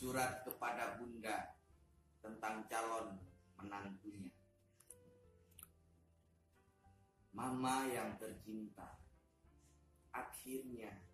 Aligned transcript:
surat 0.00 0.40
kepada 0.48 0.96
bunda 0.96 1.60
tentang 2.24 2.64
calon 2.72 3.20
menantunya. 3.60 4.32
Mama 7.36 7.84
yang 7.84 8.16
tercinta, 8.16 8.96
akhirnya 10.08 11.04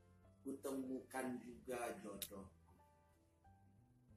kutemukan 0.47 1.35
juga 1.43 1.99
jodohku. 1.99 2.47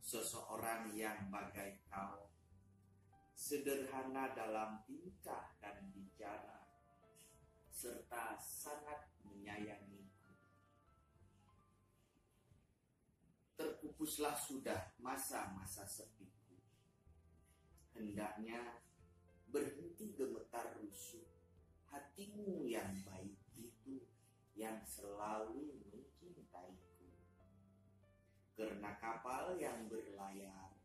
Seseorang 0.05 0.93
yang 0.93 1.33
bagai 1.33 1.81
kau, 1.89 2.29
sederhana 3.33 4.37
dalam 4.37 4.85
tingkah 4.85 5.49
dan 5.57 5.89
bicara, 5.89 6.61
serta 7.73 8.37
sangat 8.37 9.09
menyayangiku. 9.25 9.88
Terpupuslah 13.99 14.39
sudah 14.39 14.95
masa-masa 15.03 15.83
sepiku. 15.83 16.55
Hendaknya 17.91 18.79
berhenti 19.51 20.15
gemetar 20.15 20.71
rusuh 20.79 21.27
hatimu 21.91 22.63
yang 22.63 22.95
baik 23.03 23.35
itu 23.59 24.07
yang 24.55 24.79
selalu 24.87 25.83
mencintaiku. 25.91 27.11
Karena 28.55 28.95
kapal 29.03 29.59
yang 29.59 29.91
berlayar 29.91 30.79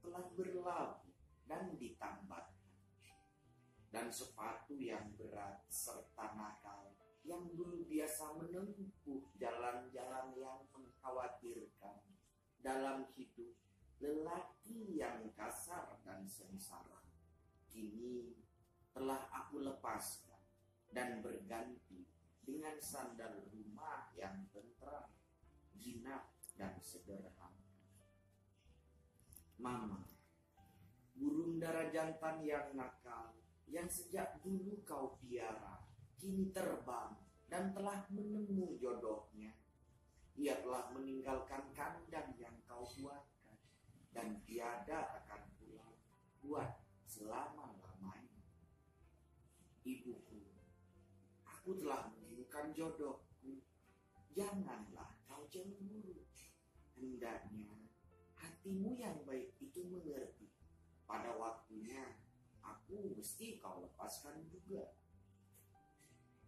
telah 0.00 0.24
berlabuh 0.32 1.12
dan 1.44 1.76
ditambatkan. 1.76 2.48
Dan 3.92 4.08
sepatu 4.08 4.80
yang 4.80 5.12
berat 5.20 5.68
serta 5.68 6.32
nakal 6.32 6.96
yang 7.28 7.44
dulu 7.52 7.84
biasa 7.84 8.40
menempuh 8.40 8.84
mengkhawatirkan 9.36 9.92
dalam 12.64 13.04
hidup 13.12 13.52
lelaki 14.00 14.96
yang 14.96 15.28
kasar 15.36 16.00
dan 16.00 16.24
sengsara. 16.24 17.04
Kini 17.68 18.32
telah 18.96 19.28
aku 19.28 19.60
lepaskan 19.60 20.40
dan 20.88 21.20
berganti 21.20 22.08
dengan 22.40 22.80
sandal 22.80 23.44
rumah 23.52 24.08
yang 24.16 24.48
tentram, 24.48 25.12
jinak 25.76 26.32
dan 26.56 26.80
sederhana. 26.80 27.68
Mama, 29.60 30.08
burung 31.12 31.60
darah 31.60 31.92
jantan 31.92 32.40
yang 32.40 32.72
nakal, 32.72 33.36
yang 33.68 33.88
sejak 33.92 34.40
dulu 34.40 34.80
kau 34.88 35.20
piara, 35.20 35.84
kini 36.16 36.48
terbang 36.48 37.12
dan 37.52 37.76
telah 37.76 38.08
menemu 38.08 38.80
jodohnya 38.80 39.52
ia 40.34 40.58
telah 40.58 40.90
meninggalkan 40.90 41.70
kandang 41.70 42.34
yang 42.34 42.54
kau 42.66 42.82
buatkan 42.98 43.58
dan 44.10 44.42
tiada 44.42 45.22
akan 45.22 45.42
pulang 45.58 45.94
buat 46.42 46.70
selama-lamanya. 47.06 48.42
Ibuku, 49.86 50.42
aku 51.46 51.78
telah 51.78 52.10
menemukan 52.10 52.74
jodohku. 52.74 53.62
Janganlah 54.34 55.14
kau 55.30 55.46
cemburu. 55.46 56.26
Hendaknya 56.98 57.70
hatimu 58.34 58.98
yang 58.98 59.22
baik 59.22 59.54
itu 59.62 59.80
mengerti. 59.86 60.50
Pada 61.06 61.36
waktunya 61.38 62.18
aku 62.58 63.14
mesti 63.14 63.62
kau 63.62 63.86
lepaskan 63.86 64.44
juga. 64.50 64.98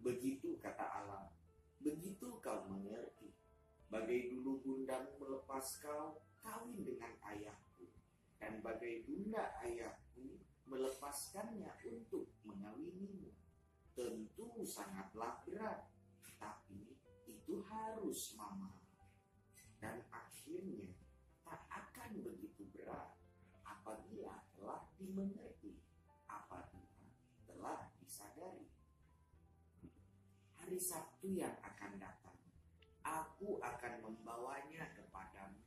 Begitu 0.03 0.61
kata 0.61 0.85
Allah, 0.85 1.33
begitu 1.81 2.37
kau 2.45 2.69
mengerti 2.69 3.16
Bagai 4.07 4.39
dulu 4.39 4.63
bundamu 4.63 5.19
melepas 5.19 5.83
kau 5.83 6.23
kawin 6.39 6.79
dengan 6.87 7.11
ayahku. 7.27 7.91
Dan 8.39 8.63
bagai 8.63 9.03
bunda 9.03 9.59
ayahku 9.67 10.39
melepaskannya 10.71 11.75
untuk 11.91 12.31
mengawinimu. 12.47 13.35
Tentu 13.99 14.63
sangatlah 14.63 15.43
berat. 15.43 15.91
Tapi 16.39 16.95
itu 17.27 17.67
harus 17.67 18.39
mama. 18.39 18.79
Dan 19.83 20.07
akhirnya 20.15 20.95
tak 21.43 21.67
akan 21.67 22.23
begitu 22.23 22.63
berat 22.71 23.11
apabila 23.67 24.39
telah 24.55 24.87
dimengerti, 25.03 25.83
apabila 26.31 27.11
telah 27.43 27.91
disadari. 27.99 28.71
Hari 30.63 30.79
Sabtu 30.79 31.35
yang 31.35 31.59
akan 31.59 31.99
datang 31.99 32.36
Aku 33.37 33.61
akan 33.61 34.01
membawanya 34.01 34.97
kepadamu. 34.97 35.61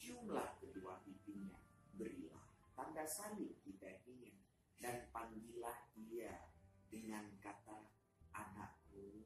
Jumlah 0.00 0.56
kedua 0.56 1.04
pipinya, 1.04 1.60
berilah 1.92 2.48
tanda 2.72 3.04
salib 3.04 3.60
di 3.60 3.76
dahinya, 3.76 4.32
dan 4.80 5.12
panggillah 5.12 5.84
dia 5.92 6.48
dengan 6.88 7.28
kata 7.44 7.92
anakku. 8.32 9.20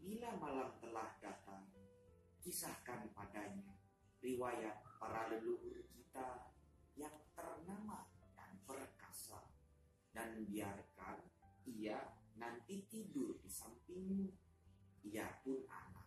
Bila 0.00 0.32
malam 0.40 0.72
telah 0.80 1.12
datang, 1.20 1.68
kisahkan 2.40 3.12
padanya 3.12 3.76
riwayat 4.24 4.80
para 4.96 5.28
leluhur 5.28 5.76
kita 5.92 6.56
yang 6.96 7.20
ternama 7.36 8.08
dan 8.32 8.56
perkasa, 8.64 9.44
dan 10.16 10.40
biarkan 10.48 11.20
ia 11.68 12.16
nanti 12.40 12.88
tidur 12.88 13.36
di 13.44 13.52
sampingmu. 13.52 14.32
Ia 15.04 15.28
pun 15.44 15.68
anak 15.68 16.01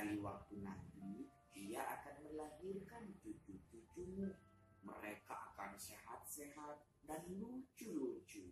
Sekali 0.00 0.16
waktu 0.24 0.64
nanti, 0.64 1.28
dia 1.52 1.84
akan 1.84 2.24
melahirkan 2.24 3.12
cucu-cucumu. 3.20 4.32
Mereka 4.80 5.52
akan 5.52 5.76
sehat-sehat 5.76 6.88
dan 7.04 7.20
lucu-lucu. 7.36 8.48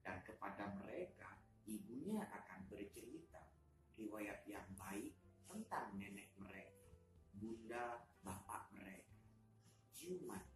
Dan 0.00 0.24
kepada 0.24 0.72
mereka, 0.80 1.36
ibunya 1.68 2.24
akan 2.24 2.64
bercerita 2.72 3.44
riwayat 4.00 4.40
yang 4.48 4.64
baik 4.72 5.12
tentang 5.44 6.00
nenek 6.00 6.32
mereka, 6.40 6.88
bunda 7.36 8.00
bapak 8.24 8.72
mereka. 8.72 9.20
Ciuman 9.92 10.48